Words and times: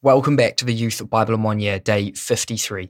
Welcome 0.00 0.36
back 0.36 0.56
to 0.58 0.64
the 0.64 0.72
Youth 0.72 1.02
Bible 1.10 1.34
in 1.34 1.42
One 1.42 1.58
Year, 1.58 1.80
day 1.80 2.12
53. 2.12 2.88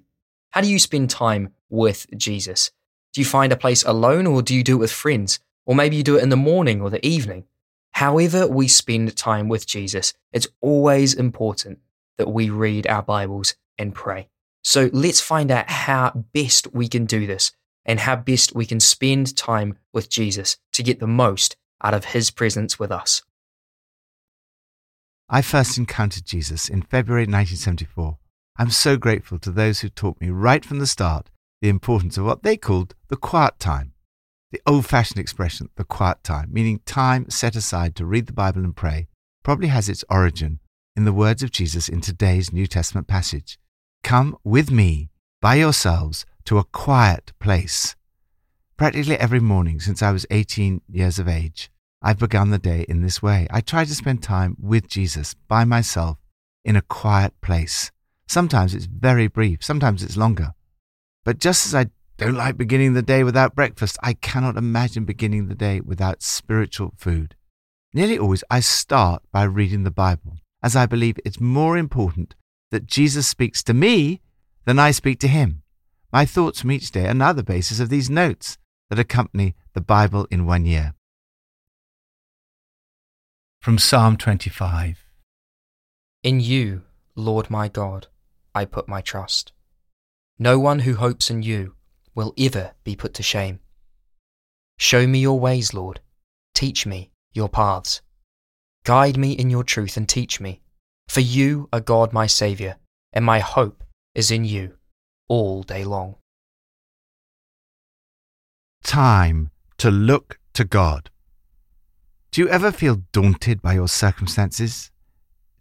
How 0.50 0.60
do 0.60 0.70
you 0.70 0.78
spend 0.78 1.08
time 1.08 1.54
with 1.70 2.06
Jesus? 2.14 2.70
Do 3.14 3.22
you 3.22 3.24
find 3.24 3.50
a 3.50 3.56
place 3.56 3.82
alone 3.82 4.26
or 4.26 4.42
do 4.42 4.54
you 4.54 4.62
do 4.62 4.76
it 4.76 4.80
with 4.80 4.92
friends? 4.92 5.40
Or 5.64 5.74
maybe 5.74 5.96
you 5.96 6.02
do 6.02 6.18
it 6.18 6.22
in 6.22 6.28
the 6.28 6.36
morning 6.36 6.82
or 6.82 6.90
the 6.90 7.04
evening. 7.06 7.44
However, 7.92 8.46
we 8.46 8.68
spend 8.68 9.16
time 9.16 9.48
with 9.48 9.66
Jesus, 9.66 10.12
it's 10.34 10.48
always 10.60 11.14
important 11.14 11.78
that 12.18 12.28
we 12.28 12.50
read 12.50 12.86
our 12.86 13.02
Bibles 13.02 13.54
and 13.78 13.94
pray. 13.94 14.28
So 14.62 14.90
let's 14.92 15.22
find 15.22 15.50
out 15.50 15.70
how 15.70 16.10
best 16.34 16.74
we 16.74 16.88
can 16.88 17.06
do 17.06 17.26
this 17.26 17.52
and 17.86 18.00
how 18.00 18.16
best 18.16 18.54
we 18.54 18.66
can 18.66 18.80
spend 18.80 19.34
time 19.34 19.78
with 19.94 20.10
Jesus 20.10 20.58
to 20.74 20.82
get 20.82 21.00
the 21.00 21.06
most 21.06 21.56
out 21.82 21.94
of 21.94 22.04
his 22.04 22.30
presence 22.30 22.78
with 22.78 22.92
us. 22.92 23.22
I 25.30 25.42
first 25.42 25.76
encountered 25.76 26.24
Jesus 26.24 26.70
in 26.70 26.80
February 26.80 27.24
1974. 27.24 28.16
I'm 28.56 28.70
so 28.70 28.96
grateful 28.96 29.38
to 29.40 29.50
those 29.50 29.80
who 29.80 29.90
taught 29.90 30.18
me 30.22 30.30
right 30.30 30.64
from 30.64 30.78
the 30.78 30.86
start 30.86 31.28
the 31.60 31.68
importance 31.68 32.16
of 32.16 32.24
what 32.24 32.44
they 32.44 32.56
called 32.56 32.94
the 33.08 33.16
quiet 33.16 33.58
time. 33.58 33.92
The 34.52 34.62
old 34.66 34.86
fashioned 34.86 35.18
expression, 35.18 35.68
the 35.76 35.84
quiet 35.84 36.24
time, 36.24 36.48
meaning 36.50 36.80
time 36.86 37.28
set 37.28 37.56
aside 37.56 37.94
to 37.96 38.06
read 38.06 38.26
the 38.26 38.32
Bible 38.32 38.64
and 38.64 38.74
pray, 38.74 39.08
probably 39.42 39.68
has 39.68 39.90
its 39.90 40.04
origin 40.08 40.60
in 40.96 41.04
the 41.04 41.12
words 41.12 41.42
of 41.42 41.50
Jesus 41.50 41.90
in 41.90 42.00
today's 42.00 42.50
New 42.50 42.66
Testament 42.66 43.06
passage 43.06 43.58
Come 44.02 44.34
with 44.44 44.70
me 44.70 45.10
by 45.42 45.56
yourselves 45.56 46.24
to 46.46 46.56
a 46.56 46.64
quiet 46.64 47.32
place. 47.38 47.96
Practically 48.78 49.18
every 49.18 49.40
morning 49.40 49.78
since 49.78 50.00
I 50.02 50.10
was 50.10 50.24
18 50.30 50.80
years 50.88 51.18
of 51.18 51.28
age, 51.28 51.70
I've 52.00 52.18
begun 52.18 52.50
the 52.50 52.58
day 52.58 52.84
in 52.88 53.02
this 53.02 53.22
way. 53.22 53.48
I 53.50 53.60
try 53.60 53.84
to 53.84 53.94
spend 53.94 54.22
time 54.22 54.56
with 54.60 54.88
Jesus 54.88 55.34
by 55.34 55.64
myself 55.64 56.18
in 56.64 56.76
a 56.76 56.82
quiet 56.82 57.34
place. 57.40 57.90
Sometimes 58.28 58.74
it's 58.74 58.84
very 58.84 59.26
brief, 59.26 59.64
sometimes 59.64 60.02
it's 60.02 60.16
longer. 60.16 60.54
But 61.24 61.38
just 61.38 61.66
as 61.66 61.74
I 61.74 61.86
don't 62.16 62.36
like 62.36 62.56
beginning 62.56 62.94
the 62.94 63.02
day 63.02 63.24
without 63.24 63.54
breakfast, 63.54 63.98
I 64.02 64.12
cannot 64.12 64.56
imagine 64.56 65.04
beginning 65.04 65.48
the 65.48 65.54
day 65.54 65.80
without 65.80 66.22
spiritual 66.22 66.92
food. 66.96 67.34
Nearly 67.92 68.18
always 68.18 68.44
I 68.50 68.60
start 68.60 69.22
by 69.32 69.44
reading 69.44 69.82
the 69.82 69.90
Bible, 69.90 70.38
as 70.62 70.76
I 70.76 70.86
believe 70.86 71.18
it's 71.24 71.40
more 71.40 71.76
important 71.76 72.34
that 72.70 72.86
Jesus 72.86 73.26
speaks 73.26 73.62
to 73.64 73.74
me 73.74 74.20
than 74.66 74.78
I 74.78 74.92
speak 74.92 75.18
to 75.20 75.28
him. 75.28 75.62
My 76.12 76.24
thoughts 76.24 76.60
from 76.60 76.70
each 76.70 76.90
day 76.90 77.08
are 77.08 77.14
now 77.14 77.32
the 77.32 77.42
basis 77.42 77.80
of 77.80 77.88
these 77.88 78.08
notes 78.08 78.56
that 78.88 78.98
accompany 78.98 79.56
the 79.72 79.80
Bible 79.80 80.26
in 80.30 80.46
one 80.46 80.64
year 80.64 80.94
from 83.60 83.76
Psalm 83.76 84.16
25. 84.16 85.04
In 86.22 86.40
you, 86.40 86.82
Lord 87.16 87.50
my 87.50 87.68
God, 87.68 88.06
I 88.54 88.64
put 88.64 88.88
my 88.88 89.00
trust. 89.00 89.52
No 90.38 90.58
one 90.58 90.80
who 90.80 90.94
hopes 90.94 91.30
in 91.30 91.42
you 91.42 91.74
will 92.14 92.32
ever 92.38 92.72
be 92.84 92.94
put 92.94 93.14
to 93.14 93.22
shame. 93.22 93.58
Show 94.78 95.06
me 95.06 95.18
your 95.18 95.40
ways, 95.40 95.74
Lord. 95.74 96.00
Teach 96.54 96.86
me 96.86 97.10
your 97.32 97.48
paths. 97.48 98.00
Guide 98.84 99.18
me 99.18 99.32
in 99.32 99.50
your 99.50 99.64
truth 99.64 99.96
and 99.96 100.08
teach 100.08 100.40
me. 100.40 100.60
For 101.08 101.20
you 101.20 101.68
are 101.72 101.80
God 101.80 102.12
my 102.12 102.26
Saviour, 102.26 102.76
and 103.12 103.24
my 103.24 103.40
hope 103.40 103.82
is 104.14 104.30
in 104.30 104.44
you 104.44 104.76
all 105.28 105.62
day 105.62 105.84
long. 105.84 106.16
Time 108.84 109.50
to 109.78 109.90
look 109.90 110.38
to 110.54 110.64
God. 110.64 111.10
Do 112.30 112.42
you 112.42 112.48
ever 112.48 112.70
feel 112.70 113.02
daunted 113.12 113.62
by 113.62 113.72
your 113.72 113.88
circumstances? 113.88 114.90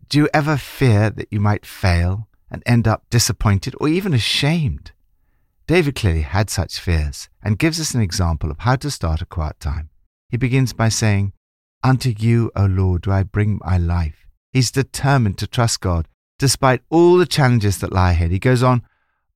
Do 0.10 0.18
you 0.18 0.30
ever 0.34 0.58
fear 0.58 1.10
that 1.10 1.30
you 1.32 1.40
might 1.40 1.66
fail 1.66 2.28
and 2.52 2.62
end 2.66 2.88
up 2.88 3.06
disappointed 3.10 3.74
or 3.80 3.88
even 3.88 4.14
ashamed? 4.14 4.92
David 5.66 5.96
clearly 5.96 6.22
had 6.22 6.50
such 6.50 6.80
fears 6.80 7.30
and 7.42 7.60
gives 7.60 7.80
us 7.80 7.94
an 7.94 8.02
example 8.02 8.52
of 8.52 8.60
how 8.60 8.76
to 8.78 8.92
start 8.92 9.22
a 9.22 9.26
quiet 9.26 9.60
time. 9.60 9.90
He 10.30 10.38
begins 10.38 10.74
by 10.74 10.90
saying, 10.90 11.34
Unto 11.84 12.14
you, 12.18 12.52
O 12.56 12.66
Lord, 12.66 13.04
do 13.04 13.12
I 13.12 13.24
bring 13.24 13.60
my 13.64 13.78
life. 13.78 14.28
He's 14.52 14.72
determined 14.72 15.38
to 15.40 15.48
trust 15.48 15.82
God 15.82 16.08
despite 16.38 16.82
all 16.90 17.18
the 17.18 17.26
challenges 17.26 17.80
that 17.80 17.94
lie 17.94 18.12
ahead. 18.12 18.32
He 18.32 18.40
goes 18.40 18.62
on, 18.62 18.84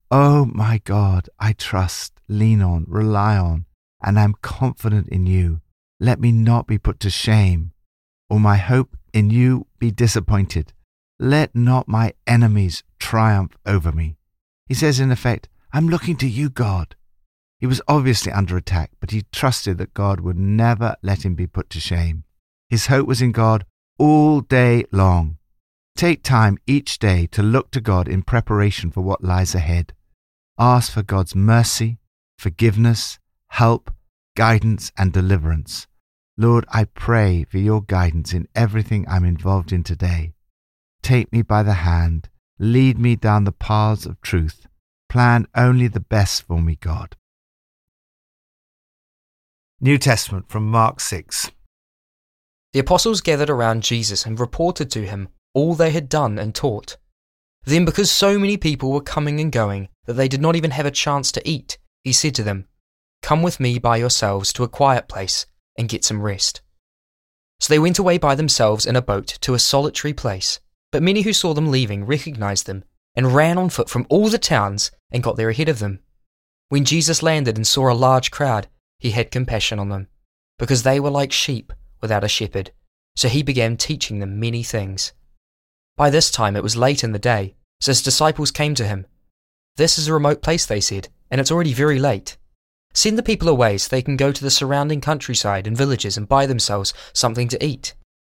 Oh 0.09 0.45
my 0.45 0.81
God, 0.83 1.29
I 1.39 1.53
trust, 1.53 2.13
lean 2.27 2.61
on, 2.61 2.85
rely 2.87 3.37
on, 3.37 3.65
and 4.03 4.19
I 4.19 4.23
am 4.23 4.35
confident 4.41 5.07
in 5.09 5.25
you. 5.25 5.61
Let 6.03 6.19
me 6.19 6.31
not 6.31 6.65
be 6.65 6.79
put 6.79 6.99
to 7.01 7.11
shame, 7.11 7.73
or 8.27 8.39
my 8.39 8.57
hope 8.57 8.97
in 9.13 9.29
you 9.29 9.67
be 9.77 9.91
disappointed. 9.91 10.73
Let 11.19 11.55
not 11.55 11.87
my 11.87 12.15
enemies 12.25 12.81
triumph 12.97 13.55
over 13.67 13.91
me. 13.91 14.15
He 14.65 14.73
says, 14.73 14.99
in 14.99 15.11
effect, 15.11 15.47
I'm 15.71 15.87
looking 15.87 16.15
to 16.17 16.27
you, 16.27 16.49
God. 16.49 16.95
He 17.59 17.67
was 17.67 17.83
obviously 17.87 18.31
under 18.31 18.57
attack, 18.57 18.89
but 18.99 19.11
he 19.11 19.25
trusted 19.31 19.77
that 19.77 19.93
God 19.93 20.21
would 20.21 20.39
never 20.39 20.95
let 21.03 21.23
him 21.23 21.35
be 21.35 21.45
put 21.45 21.69
to 21.69 21.79
shame. 21.79 22.23
His 22.67 22.87
hope 22.87 23.05
was 23.05 23.21
in 23.21 23.31
God 23.31 23.63
all 23.99 24.41
day 24.41 24.85
long. 24.91 25.37
Take 25.95 26.23
time 26.23 26.57
each 26.65 26.97
day 26.97 27.27
to 27.27 27.43
look 27.43 27.69
to 27.71 27.79
God 27.79 28.07
in 28.07 28.23
preparation 28.23 28.89
for 28.89 29.01
what 29.01 29.23
lies 29.23 29.53
ahead. 29.53 29.93
Ask 30.57 30.91
for 30.91 31.03
God's 31.03 31.35
mercy, 31.35 31.99
forgiveness, 32.39 33.19
help, 33.49 33.93
guidance, 34.35 34.91
and 34.97 35.13
deliverance. 35.13 35.85
Lord, 36.41 36.65
I 36.69 36.85
pray 36.85 37.43
for 37.43 37.59
your 37.59 37.83
guidance 37.83 38.33
in 38.33 38.47
everything 38.55 39.05
I'm 39.07 39.23
involved 39.23 39.71
in 39.71 39.83
today. 39.83 40.33
Take 41.03 41.31
me 41.31 41.43
by 41.43 41.61
the 41.61 41.85
hand, 41.85 42.29
lead 42.57 42.97
me 42.97 43.15
down 43.15 43.43
the 43.43 43.51
paths 43.51 44.07
of 44.07 44.19
truth. 44.21 44.65
Plan 45.07 45.45
only 45.53 45.87
the 45.87 45.99
best 45.99 46.47
for 46.47 46.59
me, 46.59 46.79
God. 46.81 47.15
New 49.79 49.99
Testament 49.99 50.49
from 50.49 50.65
Mark 50.65 50.99
6. 50.99 51.51
The 52.73 52.79
apostles 52.79 53.21
gathered 53.21 53.51
around 53.51 53.83
Jesus 53.83 54.25
and 54.25 54.39
reported 54.39 54.89
to 54.89 55.05
him 55.05 55.29
all 55.53 55.75
they 55.75 55.91
had 55.91 56.09
done 56.09 56.39
and 56.39 56.55
taught. 56.55 56.97
Then, 57.65 57.85
because 57.85 58.09
so 58.09 58.39
many 58.39 58.57
people 58.57 58.91
were 58.91 59.01
coming 59.01 59.39
and 59.39 59.51
going 59.51 59.89
that 60.05 60.13
they 60.13 60.27
did 60.27 60.41
not 60.41 60.55
even 60.55 60.71
have 60.71 60.87
a 60.87 60.91
chance 60.91 61.31
to 61.33 61.47
eat, 61.47 61.77
he 62.03 62.11
said 62.11 62.33
to 62.33 62.43
them, 62.43 62.65
Come 63.21 63.43
with 63.43 63.59
me 63.59 63.77
by 63.77 63.97
yourselves 63.97 64.51
to 64.53 64.63
a 64.63 64.67
quiet 64.67 65.07
place 65.07 65.45
and 65.77 65.89
get 65.89 66.03
some 66.03 66.21
rest. 66.21 66.61
So 67.59 67.73
they 67.73 67.79
went 67.79 67.99
away 67.99 68.17
by 68.17 68.35
themselves 68.35 68.85
in 68.85 68.95
a 68.95 69.01
boat 69.01 69.37
to 69.41 69.53
a 69.53 69.59
solitary 69.59 70.13
place. 70.13 70.59
But 70.91 71.03
many 71.03 71.21
who 71.21 71.31
saw 71.31 71.53
them 71.53 71.71
leaving 71.71 72.05
recognized 72.05 72.65
them 72.65 72.83
and 73.15 73.33
ran 73.33 73.57
on 73.57 73.69
foot 73.69 73.89
from 73.89 74.05
all 74.09 74.29
the 74.29 74.37
towns 74.37 74.91
and 75.11 75.23
got 75.23 75.37
there 75.37 75.49
ahead 75.49 75.69
of 75.69 75.79
them. 75.79 75.99
When 76.69 76.85
Jesus 76.85 77.23
landed 77.23 77.55
and 77.55 77.67
saw 77.67 77.91
a 77.91 77.93
large 77.93 78.31
crowd, 78.31 78.67
he 78.99 79.11
had 79.11 79.31
compassion 79.31 79.79
on 79.79 79.89
them, 79.89 80.07
because 80.57 80.83
they 80.83 80.99
were 80.99 81.09
like 81.09 81.31
sheep 81.31 81.73
without 82.01 82.23
a 82.23 82.29
shepherd. 82.29 82.71
So 83.15 83.27
he 83.27 83.43
began 83.43 83.77
teaching 83.77 84.19
them 84.19 84.39
many 84.39 84.63
things. 84.63 85.13
By 85.97 86.09
this 86.09 86.31
time 86.31 86.55
it 86.55 86.63
was 86.63 86.77
late 86.77 87.03
in 87.03 87.11
the 87.11 87.19
day, 87.19 87.55
so 87.79 87.91
his 87.91 88.01
disciples 88.01 88.51
came 88.51 88.75
to 88.75 88.85
him. 88.85 89.05
This 89.75 89.97
is 89.97 90.07
a 90.07 90.13
remote 90.13 90.41
place, 90.41 90.65
they 90.65 90.81
said, 90.81 91.09
and 91.29 91.41
it's 91.41 91.51
already 91.51 91.73
very 91.73 91.99
late. 91.99 92.37
Send 92.93 93.17
the 93.17 93.23
people 93.23 93.47
away 93.47 93.77
so 93.77 93.87
they 93.89 94.01
can 94.01 94.17
go 94.17 94.31
to 94.31 94.43
the 94.43 94.49
surrounding 94.49 95.01
countryside 95.01 95.65
and 95.65 95.77
villages 95.77 96.17
and 96.17 96.27
buy 96.27 96.45
themselves 96.45 96.93
something 97.13 97.47
to 97.47 97.63
eat. 97.63 97.93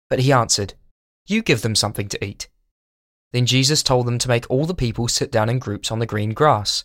But 0.09 0.21
he 0.21 0.33
answered, 0.33 0.75
You 1.27 1.43
give 1.43 1.63
them 1.63 1.75
something 1.75 2.09
to 2.09 2.25
eat. 2.25 2.49
Then 3.33 3.47
Jesus 3.47 3.83
told 3.83 4.07
them 4.07 4.19
to 4.19 4.29
make 4.29 4.49
all 4.49 4.65
the 4.65 4.75
people 4.75 5.09
sit 5.09 5.33
down 5.33 5.49
in 5.49 5.59
groups 5.59 5.91
on 5.91 5.99
the 5.99 6.07
green 6.07 6.35
grass. 6.35 6.85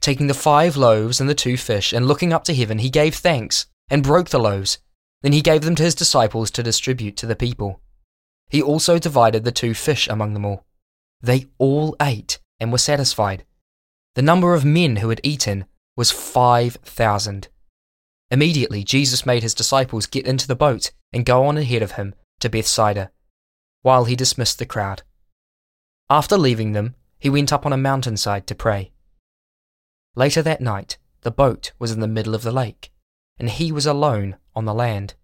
Taking 0.00 0.28
the 0.28 0.34
five 0.34 0.76
loaves 0.76 1.20
and 1.20 1.28
the 1.28 1.34
two 1.34 1.56
fish, 1.56 1.92
and 1.92 2.06
looking 2.06 2.32
up 2.32 2.44
to 2.44 2.54
heaven, 2.54 2.78
he 2.78 2.90
gave 2.90 3.14
thanks 3.16 3.66
and 3.90 4.02
broke 4.02 4.30
the 4.30 4.38
loaves. 4.38 4.78
Then 5.22 5.32
he 5.32 5.40
gave 5.40 5.62
them 5.62 5.74
to 5.76 5.82
his 5.82 5.94
disciples 5.94 6.50
to 6.52 6.62
distribute 6.62 7.16
to 7.16 7.26
the 7.26 7.36
people. 7.36 7.80
He 8.48 8.60
also 8.62 8.98
divided 8.98 9.44
the 9.44 9.52
two 9.52 9.74
fish 9.74 10.06
among 10.08 10.34
them 10.34 10.44
all. 10.44 10.64
They 11.20 11.46
all 11.58 11.96
ate 12.00 12.38
and 12.60 12.70
were 12.70 12.78
satisfied. 12.78 13.44
The 14.14 14.22
number 14.22 14.54
of 14.54 14.64
men 14.64 14.96
who 14.96 15.08
had 15.08 15.20
eaten 15.22 15.64
was 15.96 16.10
5,000. 16.10 17.48
Immediately, 18.30 18.82
Jesus 18.82 19.26
made 19.26 19.42
his 19.42 19.54
disciples 19.54 20.06
get 20.06 20.26
into 20.26 20.48
the 20.48 20.56
boat 20.56 20.90
and 21.12 21.26
go 21.26 21.44
on 21.44 21.58
ahead 21.58 21.82
of 21.82 21.92
him 21.92 22.14
to 22.40 22.48
Bethsaida, 22.48 23.10
while 23.82 24.04
he 24.04 24.16
dismissed 24.16 24.58
the 24.58 24.66
crowd. 24.66 25.02
After 26.08 26.38
leaving 26.38 26.72
them, 26.72 26.94
he 27.18 27.30
went 27.30 27.52
up 27.52 27.66
on 27.66 27.72
a 27.72 27.76
mountainside 27.76 28.46
to 28.46 28.54
pray. 28.54 28.92
Later 30.14 30.42
that 30.42 30.60
night, 30.60 30.98
the 31.22 31.30
boat 31.30 31.72
was 31.78 31.90
in 31.90 32.00
the 32.00 32.08
middle 32.08 32.34
of 32.34 32.42
the 32.42 32.52
lake, 32.52 32.90
and 33.38 33.48
he 33.48 33.70
was 33.70 33.86
alone 33.86 34.36
on 34.54 34.64
the 34.64 34.74
land. 34.74 35.14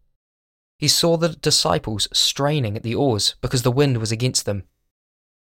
He 0.79 0.88
saw 0.88 1.17
the 1.17 1.31
disciples 1.31 2.09
straining 2.12 2.76
at 2.76 2.82
the 2.82 2.94
oars 2.94 3.35
because 3.41 3.62
the 3.62 3.73
wind 3.73 3.99
was 3.99 4.12
against 4.12 4.47
them. 4.47 4.64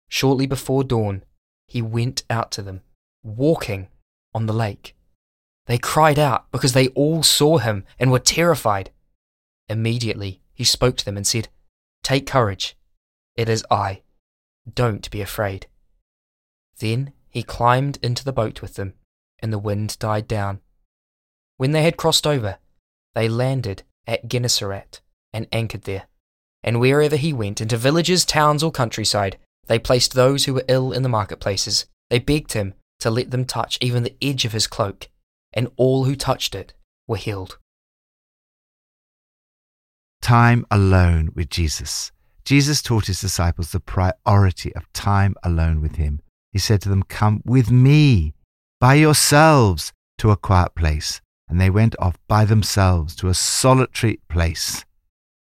Shortly 0.09 0.47
before 0.47 0.83
dawn, 0.83 1.23
he 1.67 1.81
went 1.81 2.23
out 2.29 2.51
to 2.53 2.61
them, 2.61 2.81
walking 3.23 3.87
on 4.33 4.47
the 4.47 4.53
lake. 4.53 4.95
They 5.71 5.77
cried 5.77 6.19
out 6.19 6.51
because 6.51 6.73
they 6.73 6.89
all 6.89 7.23
saw 7.23 7.57
him 7.57 7.85
and 7.97 8.12
were 8.12 8.19
terrified. 8.19 8.91
Immediately 9.69 10.41
he 10.53 10.65
spoke 10.65 10.97
to 10.97 11.06
them 11.06 11.15
and 11.15 11.25
said, 11.25 11.47
Take 12.03 12.27
courage, 12.27 12.75
it 13.38 13.47
is 13.47 13.63
I. 13.71 14.01
Don't 14.75 15.09
be 15.09 15.21
afraid. 15.21 15.68
Then 16.79 17.13
he 17.29 17.41
climbed 17.41 18.00
into 18.03 18.25
the 18.25 18.33
boat 18.33 18.62
with 18.62 18.73
them, 18.73 18.95
and 19.39 19.53
the 19.53 19.57
wind 19.57 19.97
died 19.97 20.27
down. 20.27 20.59
When 21.56 21.71
they 21.71 21.83
had 21.83 21.95
crossed 21.95 22.27
over, 22.27 22.57
they 23.15 23.29
landed 23.29 23.83
at 24.06 24.27
Gennesaret 24.27 25.00
and 25.31 25.47
anchored 25.53 25.83
there. 25.83 26.07
And 26.65 26.81
wherever 26.81 27.15
he 27.15 27.31
went, 27.31 27.62
into 27.62 27.77
villages, 27.77 28.25
towns, 28.25 28.62
or 28.62 28.74
countryside, 28.74 29.38
they 29.67 29.79
placed 29.79 30.15
those 30.15 30.44
who 30.44 30.53
were 30.53 30.65
ill 30.67 30.91
in 30.91 31.03
the 31.03 31.07
marketplaces. 31.07 31.85
They 32.09 32.19
begged 32.19 32.51
him 32.51 32.74
to 33.00 33.09
let 33.09 33.31
them 33.31 33.45
touch 33.45 33.77
even 33.79 34.03
the 34.03 34.17
edge 34.21 34.44
of 34.44 34.51
his 34.51 34.67
cloak, 34.67 35.07
and 35.53 35.69
all 35.77 36.06
who 36.06 36.15
touched 36.15 36.56
it 36.56 36.74
were 37.07 37.18
healed. 37.18 37.57
Time 40.21 40.65
alone 40.69 41.31
with 41.36 41.50
Jesus. 41.50 42.12
Jesus 42.45 42.81
taught 42.81 43.07
his 43.07 43.21
disciples 43.21 43.71
the 43.71 43.80
priority 43.80 44.74
of 44.75 44.92
time 44.94 45.36
alone 45.44 45.81
with 45.81 45.95
him. 45.95 46.21
He 46.51 46.59
said 46.59 46.81
to 46.81 46.89
them, 46.89 47.03
Come 47.03 47.42
with 47.45 47.71
me 47.71 48.33
by 48.80 48.95
yourselves 48.95 49.94
to 50.18 50.31
a 50.31 50.38
quiet 50.38 50.75
place. 50.75 51.21
And 51.48 51.59
they 51.59 51.69
went 51.69 51.95
off 52.00 52.18
by 52.27 52.45
themselves 52.45 53.15
to 53.18 53.27
a 53.27 53.33
solitary 53.33 54.19
place. 54.30 54.86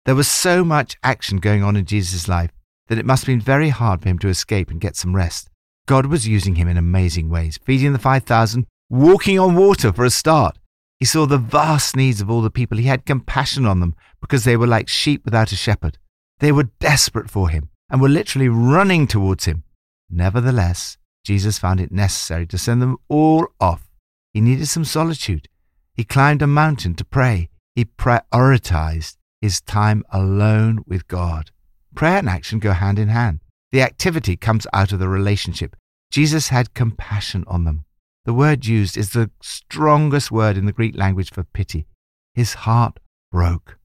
There 0.04 0.14
was 0.14 0.28
so 0.28 0.64
much 0.64 0.96
action 1.02 1.38
going 1.38 1.64
on 1.64 1.74
in 1.74 1.84
Jesus' 1.84 2.28
life 2.28 2.52
that 2.88 2.98
it 2.98 3.06
must 3.06 3.24
have 3.24 3.32
been 3.32 3.40
very 3.40 3.70
hard 3.70 4.02
for 4.02 4.08
him 4.08 4.18
to 4.20 4.28
escape 4.28 4.70
and 4.70 4.80
get 4.80 4.94
some 4.94 5.16
rest. 5.16 5.50
God 5.86 6.06
was 6.06 6.28
using 6.28 6.54
him 6.54 6.68
in 6.68 6.76
amazing 6.76 7.28
ways, 7.28 7.58
feeding 7.64 7.92
the 7.92 7.98
5,000, 7.98 8.66
walking 8.88 9.38
on 9.38 9.54
water 9.54 9.92
for 9.92 10.04
a 10.04 10.10
start. 10.10 10.58
He 10.98 11.04
saw 11.04 11.26
the 11.26 11.38
vast 11.38 11.96
needs 11.96 12.20
of 12.20 12.30
all 12.30 12.40
the 12.40 12.50
people. 12.50 12.78
He 12.78 12.84
had 12.84 13.04
compassion 13.04 13.66
on 13.66 13.80
them 13.80 13.94
because 14.20 14.44
they 14.44 14.56
were 14.56 14.66
like 14.66 14.88
sheep 14.88 15.24
without 15.24 15.52
a 15.52 15.56
shepherd. 15.56 15.98
They 16.38 16.52
were 16.52 16.70
desperate 16.80 17.30
for 17.30 17.48
him 17.48 17.70
and 17.90 18.00
were 18.00 18.08
literally 18.08 18.48
running 18.48 19.06
towards 19.06 19.44
him. 19.44 19.64
Nevertheless, 20.10 20.98
Jesus 21.24 21.58
found 21.58 21.80
it 21.80 21.90
necessary 21.90 22.46
to 22.46 22.58
send 22.58 22.80
them 22.80 22.96
all 23.08 23.46
off. 23.60 23.88
He 24.32 24.40
needed 24.40 24.66
some 24.66 24.84
solitude. 24.84 25.48
He 25.94 26.04
climbed 26.04 26.42
a 26.42 26.46
mountain 26.46 26.94
to 26.96 27.04
pray. 27.04 27.48
He 27.74 27.86
prioritized 27.86 29.16
his 29.40 29.60
time 29.60 30.04
alone 30.12 30.84
with 30.86 31.08
God. 31.08 31.50
Prayer 31.94 32.18
and 32.18 32.28
action 32.28 32.58
go 32.58 32.72
hand 32.72 32.98
in 32.98 33.08
hand. 33.08 33.40
The 33.72 33.82
activity 33.82 34.36
comes 34.36 34.66
out 34.72 34.92
of 34.92 34.98
the 34.98 35.08
relationship. 35.08 35.74
Jesus 36.10 36.48
had 36.48 36.74
compassion 36.74 37.44
on 37.46 37.64
them. 37.64 37.85
The 38.26 38.34
word 38.34 38.66
used 38.66 38.96
is 38.96 39.10
the 39.10 39.30
strongest 39.40 40.32
word 40.32 40.58
in 40.58 40.66
the 40.66 40.72
Greek 40.72 40.96
language 40.96 41.30
for 41.30 41.44
pity. 41.44 41.86
His 42.34 42.54
heart 42.54 42.98
broke. 43.30 43.78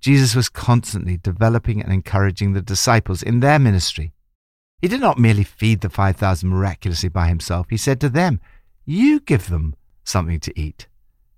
Jesus 0.00 0.34
was 0.34 0.48
constantly 0.48 1.16
developing 1.16 1.80
and 1.80 1.92
encouraging 1.92 2.52
the 2.52 2.62
disciples 2.62 3.22
in 3.22 3.38
their 3.38 3.60
ministry. 3.60 4.12
He 4.82 4.88
did 4.88 5.00
not 5.00 5.20
merely 5.20 5.44
feed 5.44 5.82
the 5.82 5.88
5,000 5.88 6.48
miraculously 6.48 7.10
by 7.10 7.28
himself. 7.28 7.68
He 7.70 7.76
said 7.76 8.00
to 8.00 8.08
them, 8.08 8.40
You 8.84 9.20
give 9.20 9.48
them 9.48 9.76
something 10.02 10.40
to 10.40 10.60
eat. 10.60 10.88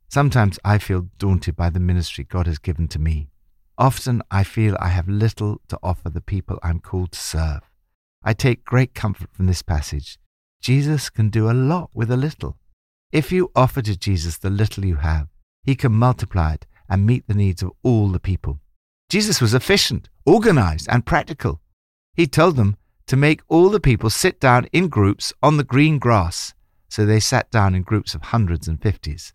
Sometimes 0.08 0.58
I 0.64 0.78
feel 0.78 1.08
daunted 1.19 1.55
by 1.55 1.69
the 1.69 1.81
ministry 1.81 2.25
God 2.25 2.46
has 2.46 2.58
given 2.58 2.88
to 2.88 2.99
me. 2.99 3.28
Often 3.76 4.23
I 4.31 4.43
feel 4.43 4.75
I 4.81 4.88
have 4.88 5.06
little 5.06 5.61
to 5.69 5.78
offer 5.82 6.08
the 6.08 6.23
people 6.23 6.58
I'm 6.62 6.81
called 6.81 7.12
to 7.12 7.19
serve. 7.19 7.61
I 8.25 8.32
take 8.32 8.64
great 8.64 8.94
comfort 8.94 9.28
from 9.35 9.46
this 9.46 9.61
passage. 9.61 10.19
Jesus 10.62 11.11
can 11.11 11.29
do 11.29 11.50
a 11.50 11.53
lot 11.53 11.91
with 11.93 12.09
a 12.12 12.17
little. 12.17 12.56
If 13.11 13.32
you 13.32 13.50
offer 13.56 13.82
to 13.82 13.99
Jesus 13.99 14.38
the 14.38 14.49
little 14.49 14.85
you 14.85 14.97
have, 14.97 15.26
he 15.64 15.75
can 15.75 15.91
multiply 15.91 16.55
it 16.55 16.67
and 16.88 17.05
meet 17.05 17.26
the 17.26 17.35
needs 17.35 17.64
of 17.64 17.73
all 17.82 18.09
the 18.11 18.20
people. 18.20 18.61
Jesus 19.11 19.41
was 19.41 19.55
efficient, 19.55 20.09
organized, 20.25 20.87
and 20.88 21.05
practical. 21.05 21.61
He 22.14 22.29
told 22.29 22.55
them 22.55 22.76
to 23.09 23.17
make 23.17 23.43
all 23.49 23.70
the 23.70 23.81
people 23.81 24.09
sit 24.09 24.38
down 24.38 24.67
in 24.73 24.87
groups 24.87 25.32
on 25.43 25.56
the 25.56 25.64
green 25.64 25.99
grass, 25.99 26.55
so 26.88 27.05
they 27.05 27.19
sat 27.19 27.50
down 27.50 27.75
in 27.75 27.82
groups 27.82 28.14
of 28.14 28.23
hundreds 28.23 28.69
and 28.69 28.81
fifties. 28.81 29.35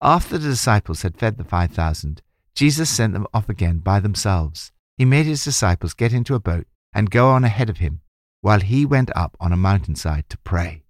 After 0.00 0.38
the 0.38 0.50
disciples 0.50 1.02
had 1.02 1.18
fed 1.18 1.36
the 1.36 1.44
5,000, 1.44 2.22
Jesus 2.54 2.88
sent 2.88 3.12
them 3.12 3.26
off 3.34 3.48
again 3.48 3.80
by 3.80 3.98
themselves. 3.98 4.70
He 4.96 5.04
made 5.04 5.26
his 5.26 5.42
disciples 5.42 5.94
get 5.94 6.12
into 6.12 6.36
a 6.36 6.40
boat 6.40 6.68
and 6.94 7.10
go 7.10 7.28
on 7.28 7.42
ahead 7.42 7.70
of 7.70 7.78
him 7.78 8.02
while 8.40 8.60
he 8.60 8.86
went 8.86 9.10
up 9.16 9.36
on 9.40 9.52
a 9.52 9.56
mountainside 9.56 10.28
to 10.28 10.38
pray. 10.38 10.82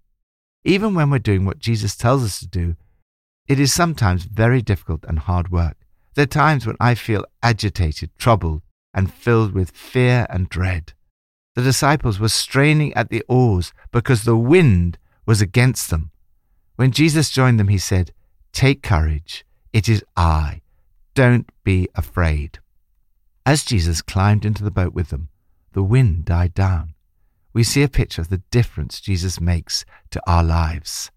Even 0.63 0.93
when 0.93 1.09
we're 1.09 1.19
doing 1.19 1.45
what 1.45 1.59
Jesus 1.59 1.95
tells 1.95 2.23
us 2.23 2.39
to 2.39 2.47
do, 2.47 2.75
it 3.47 3.59
is 3.59 3.73
sometimes 3.73 4.23
very 4.23 4.61
difficult 4.61 5.03
and 5.07 5.19
hard 5.19 5.51
work. 5.51 5.77
There 6.13 6.23
are 6.23 6.27
times 6.27 6.65
when 6.65 6.77
I 6.79 6.95
feel 6.95 7.25
agitated, 7.41 8.11
troubled, 8.17 8.61
and 8.93 9.13
filled 9.13 9.53
with 9.53 9.71
fear 9.71 10.27
and 10.29 10.49
dread. 10.49 10.93
The 11.55 11.61
disciples 11.61 12.19
were 12.19 12.29
straining 12.29 12.93
at 12.93 13.09
the 13.09 13.23
oars 13.27 13.73
because 13.91 14.23
the 14.23 14.37
wind 14.37 14.97
was 15.25 15.41
against 15.41 15.89
them. 15.89 16.11
When 16.75 16.91
Jesus 16.91 17.29
joined 17.29 17.59
them, 17.59 17.67
he 17.67 17.77
said, 17.77 18.13
Take 18.53 18.81
courage, 18.83 19.45
it 19.73 19.89
is 19.89 20.03
I. 20.15 20.61
Don't 21.13 21.49
be 21.63 21.89
afraid. 21.95 22.59
As 23.45 23.65
Jesus 23.65 24.01
climbed 24.01 24.45
into 24.45 24.63
the 24.63 24.71
boat 24.71 24.93
with 24.93 25.09
them, 25.09 25.29
the 25.73 25.83
wind 25.83 26.25
died 26.25 26.53
down. 26.53 26.93
We 27.53 27.63
see 27.63 27.83
a 27.83 27.89
picture 27.89 28.21
of 28.21 28.29
the 28.29 28.41
difference 28.51 29.01
Jesus 29.01 29.41
makes 29.41 29.85
to 30.11 30.21
our 30.27 30.43
lives. 30.43 31.11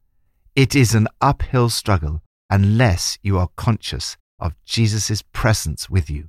It 0.57 0.75
is 0.75 0.95
an 0.95 1.09
uphill 1.21 1.69
struggle 1.69 2.23
unless 2.51 3.19
you 3.23 3.39
are 3.39 3.49
conscious 3.57 4.17
of 4.39 4.55
Jesus' 4.65 5.23
presence 5.33 5.89
with 5.89 6.11
you. 6.11 6.29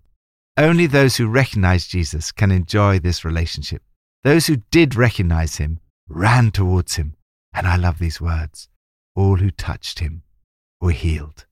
Only 0.58 0.88
those 0.88 1.18
who 1.18 1.28
recognize 1.28 1.88
Jesus 1.88 2.32
can 2.32 2.52
enjoy 2.52 3.00
this 3.00 3.26
relationship. 3.26 3.82
Those 4.24 4.48
who 4.48 4.58
did 4.72 4.96
recognize 4.96 5.58
him 5.58 5.80
ran 6.08 6.52
towards 6.52 6.96
him. 6.96 7.16
And 7.54 7.68
I 7.68 7.76
love 7.76 8.00
these 8.00 8.22
words 8.22 8.70
all 9.16 9.38
who 9.38 9.50
touched 9.50 10.00
him 10.00 10.24
were 10.82 10.92
healed. 10.92 11.46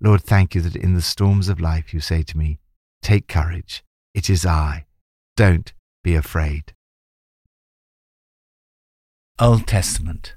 Lord, 0.00 0.22
thank 0.22 0.54
you 0.54 0.60
that 0.62 0.76
in 0.76 0.94
the 0.94 1.02
storms 1.02 1.48
of 1.48 1.60
life 1.60 1.94
you 1.94 2.00
say 2.00 2.22
to 2.24 2.36
me, 2.36 2.58
Take 3.02 3.28
courage, 3.28 3.84
it 4.14 4.28
is 4.28 4.44
I. 4.44 4.86
Don't 5.36 5.72
be 6.02 6.14
afraid. 6.14 6.74
Old 9.40 9.66
Testament 9.66 10.34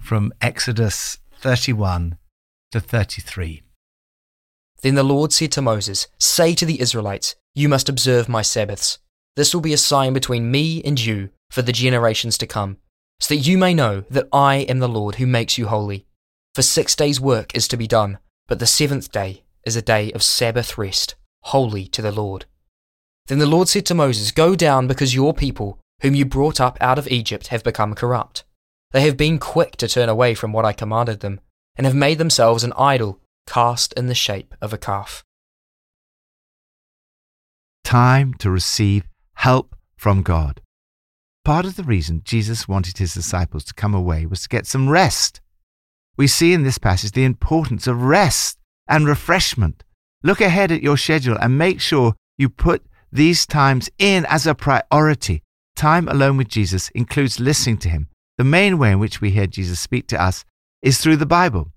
from 0.00 0.32
Exodus 0.40 1.18
31 1.38 2.18
to 2.72 2.80
33. 2.80 3.62
Then 4.82 4.96
the 4.96 5.04
Lord 5.04 5.32
said 5.32 5.52
to 5.52 5.62
Moses, 5.62 6.08
Say 6.18 6.52
to 6.56 6.66
the 6.66 6.80
Israelites, 6.80 7.36
You 7.54 7.68
must 7.68 7.88
observe 7.88 8.28
my 8.28 8.42
Sabbaths. 8.42 8.98
This 9.36 9.54
will 9.54 9.60
be 9.60 9.72
a 9.72 9.78
sign 9.78 10.12
between 10.12 10.50
me 10.50 10.82
and 10.82 10.98
you 10.98 11.30
for 11.52 11.62
the 11.62 11.70
generations 11.70 12.36
to 12.38 12.48
come, 12.48 12.78
so 13.20 13.32
that 13.32 13.46
you 13.46 13.56
may 13.56 13.72
know 13.72 14.02
that 14.10 14.26
I 14.32 14.56
am 14.56 14.80
the 14.80 14.88
Lord 14.88 15.14
who 15.14 15.26
makes 15.28 15.56
you 15.56 15.68
holy. 15.68 16.04
For 16.56 16.62
six 16.62 16.96
days' 16.96 17.20
work 17.20 17.54
is 17.54 17.68
to 17.68 17.76
be 17.76 17.86
done, 17.86 18.18
but 18.48 18.58
the 18.58 18.66
seventh 18.66 19.12
day 19.12 19.44
is 19.64 19.76
a 19.76 19.82
day 19.82 20.10
of 20.10 20.24
Sabbath 20.24 20.76
rest, 20.76 21.14
holy 21.42 21.86
to 21.86 22.02
the 22.02 22.10
Lord. 22.10 22.46
Then 23.28 23.38
the 23.38 23.46
Lord 23.46 23.68
said 23.68 23.86
to 23.86 23.94
Moses, 23.94 24.32
Go 24.32 24.56
down, 24.56 24.88
because 24.88 25.14
your 25.14 25.32
people, 25.32 25.78
whom 26.02 26.14
you 26.14 26.24
brought 26.24 26.60
up 26.60 26.76
out 26.80 26.98
of 26.98 27.08
Egypt, 27.08 27.48
have 27.48 27.64
become 27.64 27.94
corrupt. 27.94 28.44
They 28.92 29.02
have 29.02 29.16
been 29.16 29.38
quick 29.38 29.76
to 29.76 29.88
turn 29.88 30.08
away 30.08 30.34
from 30.34 30.52
what 30.52 30.64
I 30.64 30.72
commanded 30.72 31.20
them, 31.20 31.40
and 31.76 31.86
have 31.86 31.94
made 31.94 32.18
themselves 32.18 32.64
an 32.64 32.72
idol 32.76 33.20
cast 33.46 33.92
in 33.94 34.06
the 34.06 34.14
shape 34.14 34.54
of 34.60 34.72
a 34.72 34.78
calf. 34.78 35.24
Time 37.84 38.34
to 38.34 38.50
receive 38.50 39.04
help 39.34 39.76
from 39.96 40.22
God. 40.22 40.60
Part 41.44 41.64
of 41.64 41.76
the 41.76 41.84
reason 41.84 42.22
Jesus 42.24 42.66
wanted 42.66 42.98
his 42.98 43.14
disciples 43.14 43.64
to 43.64 43.74
come 43.74 43.94
away 43.94 44.26
was 44.26 44.42
to 44.42 44.48
get 44.48 44.66
some 44.66 44.88
rest. 44.88 45.40
We 46.16 46.26
see 46.26 46.52
in 46.52 46.64
this 46.64 46.78
passage 46.78 47.12
the 47.12 47.24
importance 47.24 47.86
of 47.86 48.02
rest 48.02 48.58
and 48.88 49.06
refreshment. 49.06 49.84
Look 50.24 50.40
ahead 50.40 50.72
at 50.72 50.82
your 50.82 50.96
schedule 50.96 51.36
and 51.40 51.56
make 51.56 51.80
sure 51.80 52.14
you 52.36 52.48
put 52.48 52.84
these 53.12 53.46
times 53.46 53.88
in 53.98 54.26
as 54.26 54.46
a 54.46 54.54
priority. 54.54 55.42
Time 55.76 56.08
alone 56.08 56.38
with 56.38 56.48
Jesus 56.48 56.88
includes 56.94 57.38
listening 57.38 57.76
to 57.78 57.90
him. 57.90 58.08
The 58.38 58.44
main 58.44 58.78
way 58.78 58.92
in 58.92 58.98
which 58.98 59.20
we 59.20 59.30
hear 59.30 59.46
Jesus 59.46 59.78
speak 59.78 60.06
to 60.08 60.20
us 60.20 60.42
is 60.80 60.98
through 60.98 61.16
the 61.16 61.26
Bible. 61.26 61.70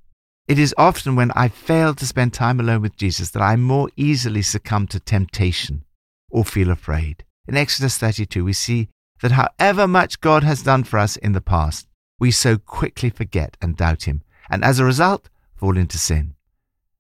It 0.48 0.58
is 0.58 0.74
often 0.78 1.18
when 1.18 1.32
I 1.36 1.50
fail 1.50 1.94
to 1.94 2.08
spend 2.08 2.34
time 2.34 2.62
alone 2.62 2.82
with 2.82 2.96
Jesus 2.96 3.30
that 3.32 3.42
I 3.42 3.58
more 3.58 3.90
easily 3.98 4.42
succumb 4.42 4.88
to 4.88 5.02
temptation 5.02 5.84
or 6.32 6.46
feel 6.46 6.72
afraid. 6.72 7.26
In 7.46 7.58
Exodus 7.58 7.98
32, 7.98 8.46
we 8.46 8.54
see 8.54 8.88
that 9.22 9.34
however 9.34 9.86
much 9.86 10.22
God 10.22 10.44
has 10.44 10.64
done 10.64 10.86
for 10.86 10.98
us 10.98 11.18
in 11.18 11.34
the 11.34 11.42
past, 11.42 11.86
we 12.20 12.32
so 12.32 12.58
quickly 12.58 13.10
forget 13.10 13.58
and 13.62 13.76
doubt 13.76 14.04
Him, 14.04 14.24
and 14.50 14.64
as 14.64 14.80
a 14.80 14.86
result, 14.86 15.30
fall 15.56 15.78
into 15.78 15.98
sin. 15.98 16.36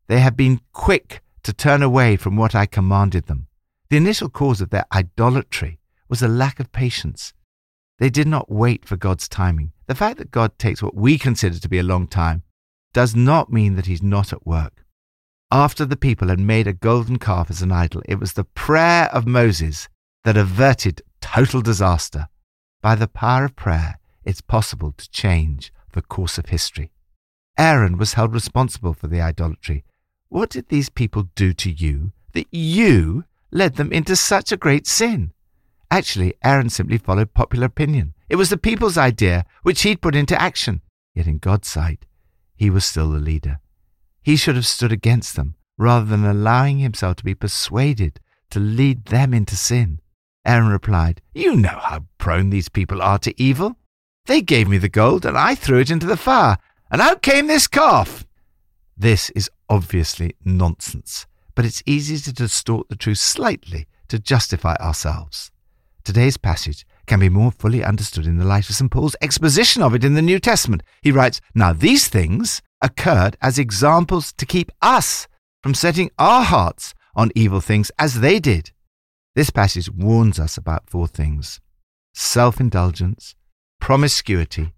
They 0.07 0.19
have 0.19 0.35
been 0.35 0.59
quick 0.73 1.21
to 1.43 1.53
turn 1.53 1.81
away 1.81 2.17
from 2.17 2.35
what 2.35 2.55
I 2.55 2.65
commanded 2.65 3.27
them. 3.27 3.47
The 3.89 3.97
initial 3.97 4.29
cause 4.29 4.59
of 4.59 4.69
their 4.69 4.85
idolatry 4.93 5.78
was 6.09 6.21
a 6.21 6.27
lack 6.27 6.59
of 6.59 6.71
patience. 6.71 7.33
They 7.99 8.09
did 8.09 8.27
not 8.27 8.51
wait 8.51 8.85
for 8.85 8.97
God's 8.97 9.27
timing. 9.27 9.71
The 9.87 9.95
fact 9.95 10.17
that 10.17 10.31
God 10.31 10.57
takes 10.57 10.81
what 10.81 10.95
we 10.95 11.17
consider 11.17 11.59
to 11.59 11.69
be 11.69 11.79
a 11.79 11.83
long 11.83 12.07
time 12.07 12.43
does 12.93 13.15
not 13.15 13.51
mean 13.51 13.75
that 13.75 13.85
he's 13.85 14.01
not 14.01 14.33
at 14.33 14.47
work. 14.47 14.85
After 15.51 15.85
the 15.85 15.97
people 15.97 16.29
had 16.29 16.39
made 16.39 16.67
a 16.67 16.73
golden 16.73 17.17
calf 17.17 17.49
as 17.49 17.61
an 17.61 17.71
idol, 17.71 18.01
it 18.05 18.19
was 18.19 18.33
the 18.33 18.43
prayer 18.43 19.09
of 19.11 19.27
Moses 19.27 19.89
that 20.23 20.37
averted 20.37 21.01
total 21.21 21.61
disaster. 21.61 22.27
By 22.81 22.95
the 22.95 23.07
power 23.07 23.45
of 23.45 23.55
prayer, 23.55 23.99
it's 24.23 24.41
possible 24.41 24.93
to 24.93 25.09
change 25.09 25.73
the 25.93 26.01
course 26.01 26.37
of 26.37 26.47
history. 26.47 26.91
Aaron 27.57 27.97
was 27.97 28.13
held 28.13 28.33
responsible 28.33 28.93
for 28.93 29.07
the 29.07 29.21
idolatry. 29.21 29.83
What 30.29 30.49
did 30.51 30.69
these 30.69 30.89
people 30.89 31.29
do 31.35 31.51
to 31.53 31.71
you 31.71 32.11
that 32.33 32.47
you 32.51 33.25
led 33.51 33.75
them 33.75 33.91
into 33.91 34.15
such 34.15 34.51
a 34.51 34.57
great 34.57 34.87
sin? 34.87 35.33
Actually, 35.91 36.35
Aaron 36.43 36.69
simply 36.69 36.97
followed 36.97 37.33
popular 37.33 37.65
opinion. 37.65 38.13
It 38.29 38.35
was 38.35 38.49
the 38.49 38.57
people's 38.57 38.97
idea 38.97 39.45
which 39.63 39.81
he'd 39.81 40.01
put 40.01 40.15
into 40.15 40.39
action. 40.39 40.81
Yet 41.15 41.27
in 41.27 41.39
God's 41.39 41.67
sight, 41.67 42.05
he 42.55 42.69
was 42.69 42.85
still 42.85 43.09
the 43.09 43.19
leader. 43.19 43.59
He 44.21 44.35
should 44.35 44.55
have 44.55 44.67
stood 44.67 44.91
against 44.91 45.35
them 45.35 45.55
rather 45.77 46.05
than 46.05 46.25
allowing 46.25 46.79
himself 46.79 47.15
to 47.17 47.23
be 47.23 47.33
persuaded 47.33 48.19
to 48.51 48.59
lead 48.59 49.05
them 49.05 49.33
into 49.33 49.55
sin. 49.55 49.99
Aaron 50.45 50.67
replied, 50.67 51.21
You 51.33 51.55
know 51.55 51.79
how 51.81 52.05
prone 52.17 52.49
these 52.49 52.69
people 52.69 53.01
are 53.01 53.19
to 53.19 53.41
evil. 53.41 53.77
They 54.25 54.41
gave 54.41 54.67
me 54.67 54.77
the 54.77 54.89
gold 54.89 55.25
and 55.25 55.37
I 55.37 55.55
threw 55.55 55.79
it 55.79 55.89
into 55.89 56.05
the 56.05 56.17
fire, 56.17 56.57
and 56.91 57.01
out 57.01 57.21
came 57.21 57.47
this 57.47 57.67
calf. 57.67 58.25
This 58.97 59.29
is 59.31 59.49
obviously 59.69 60.35
nonsense, 60.43 61.25
but 61.55 61.65
it's 61.65 61.83
easy 61.85 62.17
to 62.17 62.33
distort 62.33 62.89
the 62.89 62.95
truth 62.95 63.17
slightly 63.17 63.87
to 64.09 64.19
justify 64.19 64.75
ourselves. 64.75 65.51
Today's 66.09 66.37
passage 66.37 66.87
can 67.05 67.19
be 67.19 67.29
more 67.29 67.51
fully 67.51 67.83
understood 67.83 68.25
in 68.25 68.39
the 68.39 68.43
light 68.43 68.67
of 68.67 68.73
St. 68.73 68.89
Paul's 68.89 69.15
exposition 69.21 69.83
of 69.83 69.93
it 69.93 70.03
in 70.03 70.15
the 70.15 70.23
New 70.23 70.39
Testament. 70.39 70.81
He 71.03 71.11
writes, 71.11 71.39
Now 71.53 71.71
these 71.71 72.07
things 72.07 72.63
occurred 72.81 73.37
as 73.43 73.59
examples 73.59 74.33
to 74.33 74.47
keep 74.47 74.71
us 74.81 75.27
from 75.61 75.75
setting 75.75 76.09
our 76.17 76.41
hearts 76.41 76.95
on 77.15 77.31
evil 77.35 77.61
things 77.61 77.91
as 77.99 78.21
they 78.21 78.39
did. 78.39 78.71
This 79.35 79.51
passage 79.51 79.87
warns 79.91 80.39
us 80.39 80.57
about 80.57 80.89
four 80.89 81.05
things 81.05 81.59
self 82.15 82.59
indulgence, 82.59 83.35
promiscuity, 83.79 84.73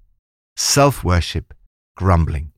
self 0.57 1.01
worship, 1.01 1.53
grumbling. 1.95 2.51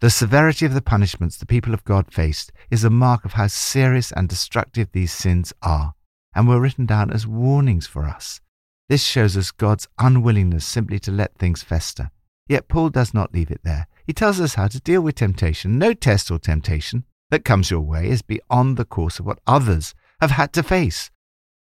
The 0.00 0.08
severity 0.08 0.64
of 0.64 0.72
the 0.72 0.80
punishments 0.80 1.36
the 1.36 1.44
people 1.44 1.74
of 1.74 1.84
God 1.84 2.10
faced 2.10 2.50
is 2.70 2.82
a 2.82 2.88
mark 2.88 3.26
of 3.26 3.34
how 3.34 3.48
serious 3.48 4.10
and 4.10 4.26
destructive 4.26 4.92
these 4.92 5.12
sins 5.12 5.52
are, 5.60 5.92
and 6.36 6.46
were 6.46 6.60
written 6.60 6.84
down 6.84 7.10
as 7.10 7.26
warnings 7.26 7.86
for 7.86 8.04
us. 8.04 8.40
This 8.88 9.02
shows 9.02 9.36
us 9.36 9.50
God's 9.50 9.88
unwillingness 9.98 10.64
simply 10.64 10.98
to 11.00 11.10
let 11.10 11.36
things 11.38 11.62
fester. 11.62 12.10
Yet 12.46 12.68
Paul 12.68 12.90
does 12.90 13.12
not 13.12 13.34
leave 13.34 13.50
it 13.50 13.62
there. 13.64 13.88
He 14.06 14.12
tells 14.12 14.40
us 14.40 14.54
how 14.54 14.68
to 14.68 14.78
deal 14.78 15.00
with 15.00 15.16
temptation. 15.16 15.78
No 15.78 15.94
test 15.94 16.30
or 16.30 16.38
temptation 16.38 17.04
that 17.30 17.44
comes 17.44 17.70
your 17.70 17.80
way 17.80 18.08
is 18.08 18.22
beyond 18.22 18.76
the 18.76 18.84
course 18.84 19.18
of 19.18 19.26
what 19.26 19.40
others 19.46 19.94
have 20.20 20.30
had 20.30 20.52
to 20.52 20.62
face. 20.62 21.10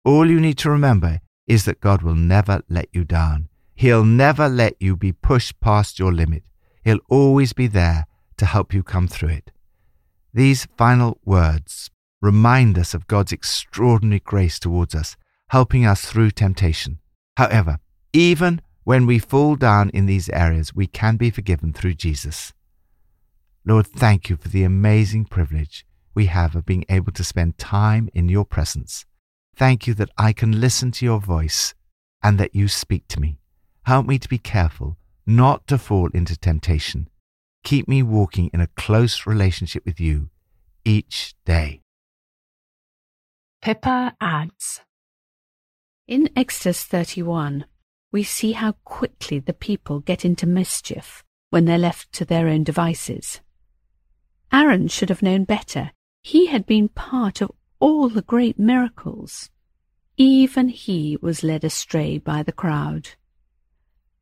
All 0.03 0.29
you 0.29 0.39
need 0.39 0.57
to 0.59 0.69
remember 0.69 1.21
is 1.47 1.65
that 1.65 1.81
God 1.81 2.03
will 2.03 2.13
never 2.13 2.61
let 2.69 2.89
you 2.91 3.03
down. 3.03 3.49
He'll 3.73 4.05
never 4.05 4.47
let 4.47 4.75
you 4.79 4.95
be 4.95 5.11
pushed 5.11 5.59
past 5.59 5.97
your 5.97 6.13
limit. 6.13 6.43
He'll 6.83 6.99
always 7.09 7.53
be 7.53 7.67
there 7.67 8.05
to 8.37 8.45
help 8.45 8.73
you 8.73 8.83
come 8.83 9.07
through 9.07 9.29
it. 9.29 9.51
These 10.33 10.67
final 10.77 11.17
words 11.25 11.89
remind 12.25 12.77
us 12.77 12.95
of 12.95 13.07
God's 13.07 13.31
extraordinary 13.31 14.19
grace 14.19 14.57
towards 14.57 14.95
us, 14.95 15.15
helping 15.49 15.85
us 15.85 16.05
through 16.05 16.31
temptation. 16.31 16.99
However, 17.37 17.77
even 18.13 18.61
when 18.83 19.05
we 19.05 19.19
fall 19.19 19.55
down 19.55 19.89
in 19.91 20.07
these 20.07 20.29
areas, 20.29 20.73
we 20.73 20.87
can 20.87 21.17
be 21.17 21.29
forgiven 21.29 21.71
through 21.71 21.93
Jesus. 21.93 22.51
Lord, 23.63 23.87
thank 23.87 24.29
you 24.29 24.37
for 24.37 24.49
the 24.49 24.63
amazing 24.63 25.25
privilege 25.25 25.85
we 26.15 26.25
have 26.25 26.55
of 26.55 26.65
being 26.65 26.85
able 26.89 27.11
to 27.11 27.23
spend 27.23 27.57
time 27.57 28.09
in 28.13 28.27
your 28.27 28.45
presence. 28.45 29.05
Thank 29.55 29.85
you 29.85 29.93
that 29.95 30.09
I 30.17 30.33
can 30.33 30.59
listen 30.59 30.91
to 30.93 31.05
your 31.05 31.19
voice 31.19 31.75
and 32.23 32.39
that 32.39 32.55
you 32.55 32.67
speak 32.67 33.07
to 33.09 33.19
me. 33.19 33.39
Help 33.83 34.07
me 34.07 34.17
to 34.17 34.29
be 34.29 34.39
careful 34.39 34.97
not 35.27 35.67
to 35.67 35.77
fall 35.77 36.09
into 36.13 36.37
temptation. 36.37 37.09
Keep 37.63 37.87
me 37.87 38.01
walking 38.01 38.49
in 38.53 38.61
a 38.61 38.67
close 38.75 39.27
relationship 39.27 39.85
with 39.85 39.99
you 39.99 40.29
each 40.83 41.35
day. 41.45 41.81
Pippa 43.65 44.15
adds 44.21 44.81
In 46.07 46.29
Exodus 46.35 46.83
31, 46.83 47.65
we 48.11 48.21
see 48.21 48.51
how 48.51 48.73
quickly 48.83 49.39
the 49.39 49.53
people 49.53 50.01
get 50.01 50.23
into 50.23 50.45
mischief 50.45 51.23
when 51.49 51.65
they're 51.65 51.79
left 51.79 52.11
to 52.11 52.25
their 52.25 52.47
own 52.47 52.63
devices. 52.63 53.41
Aaron 54.53 54.87
should 54.87 55.09
have 55.09 55.23
known 55.23 55.45
better. 55.45 55.93
He 56.21 56.45
had 56.45 56.67
been 56.67 56.89
part 56.89 57.41
of 57.41 57.51
all 57.79 58.07
the 58.07 58.21
great 58.21 58.59
miracles. 58.59 59.49
Even 60.15 60.69
he 60.69 61.17
was 61.19 61.41
led 61.41 61.63
astray 61.63 62.19
by 62.19 62.43
the 62.43 62.51
crowd. 62.51 63.15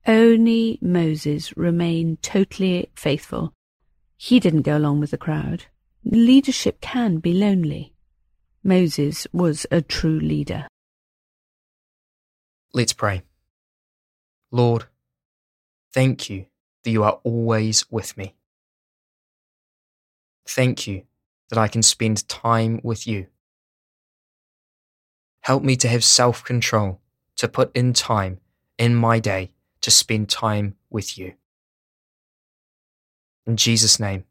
Only 0.08 0.80
Moses 0.82 1.58
remained 1.58 2.24
totally 2.24 2.92
faithful. 2.96 3.52
He 4.16 4.40
didn't 4.40 4.62
go 4.62 4.78
along 4.78 5.02
with 5.02 5.12
the 5.12 5.18
crowd. 5.18 5.66
Leadership 6.06 6.80
can 6.80 7.18
be 7.18 7.34
lonely. 7.34 7.93
Moses 8.63 9.27
was 9.34 9.65
a 9.72 9.82
true 9.82 10.20
leader. 10.20 10.67
Let's 12.74 12.93
pray. 12.93 13.24
Lord, 14.51 14.86
thank 15.93 16.29
you 16.29 16.46
that 16.84 16.91
you 16.91 17.03
are 17.03 17.20
always 17.24 17.91
with 17.91 18.17
me. 18.17 18.36
Thank 20.48 20.88
you 20.88 21.03
that 21.50 21.58
I 21.58 21.67
can 21.67 21.84
spend 21.84 22.27
time 22.29 22.79
with 22.84 23.05
you. 23.05 23.27
Help 25.41 25.63
me 25.63 25.75
to 25.75 25.88
have 25.88 26.03
self 26.03 26.43
control, 26.43 27.01
to 27.36 27.48
put 27.48 27.75
in 27.75 27.93
time 27.93 28.39
in 28.77 28.96
my 28.96 29.20
day 29.20 29.51
to 29.82 29.91
spend 29.91 30.29
time 30.29 30.75
with 30.89 31.17
you. 31.17 31.34
In 33.46 33.58
Jesus' 33.58 34.00
name, 34.00 34.24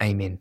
amen. 0.00 0.40